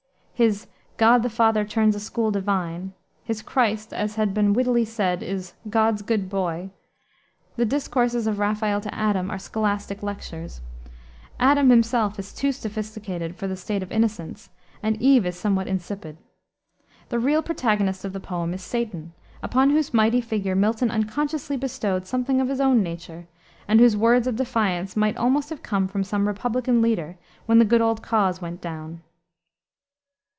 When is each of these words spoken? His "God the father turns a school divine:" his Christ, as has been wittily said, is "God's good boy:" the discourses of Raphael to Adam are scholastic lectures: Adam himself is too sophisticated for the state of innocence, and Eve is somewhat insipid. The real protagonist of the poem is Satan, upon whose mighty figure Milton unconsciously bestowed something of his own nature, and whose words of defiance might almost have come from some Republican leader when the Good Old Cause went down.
His 0.41 0.65
"God 0.97 1.21
the 1.21 1.29
father 1.29 1.63
turns 1.63 1.95
a 1.95 1.99
school 1.99 2.31
divine:" 2.31 2.93
his 3.23 3.43
Christ, 3.43 3.93
as 3.93 4.15
has 4.15 4.29
been 4.29 4.53
wittily 4.53 4.83
said, 4.85 5.21
is 5.21 5.53
"God's 5.69 6.01
good 6.01 6.29
boy:" 6.31 6.71
the 7.57 7.63
discourses 7.63 8.25
of 8.25 8.39
Raphael 8.39 8.81
to 8.81 8.91
Adam 8.95 9.29
are 9.29 9.37
scholastic 9.37 10.01
lectures: 10.01 10.61
Adam 11.39 11.69
himself 11.69 12.17
is 12.17 12.33
too 12.33 12.51
sophisticated 12.51 13.35
for 13.35 13.45
the 13.47 13.55
state 13.55 13.83
of 13.83 13.91
innocence, 13.91 14.49
and 14.81 14.99
Eve 14.99 15.27
is 15.27 15.37
somewhat 15.37 15.67
insipid. 15.67 16.17
The 17.09 17.19
real 17.19 17.43
protagonist 17.43 18.03
of 18.03 18.11
the 18.11 18.19
poem 18.19 18.51
is 18.55 18.63
Satan, 18.63 19.13
upon 19.43 19.69
whose 19.69 19.93
mighty 19.93 20.21
figure 20.21 20.55
Milton 20.55 20.89
unconsciously 20.89 21.55
bestowed 21.55 22.07
something 22.07 22.41
of 22.41 22.49
his 22.49 22.59
own 22.59 22.81
nature, 22.81 23.27
and 23.67 23.79
whose 23.79 23.95
words 23.95 24.25
of 24.25 24.37
defiance 24.37 24.95
might 24.95 25.17
almost 25.17 25.51
have 25.51 25.61
come 25.61 25.87
from 25.87 26.03
some 26.03 26.27
Republican 26.27 26.81
leader 26.81 27.19
when 27.45 27.59
the 27.59 27.63
Good 27.65 27.81
Old 27.81 28.01
Cause 28.01 28.41
went 28.41 28.59
down. 28.59 29.03